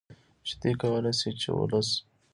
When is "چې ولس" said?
1.41-1.89